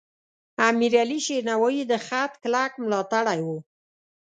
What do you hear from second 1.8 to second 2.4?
د خط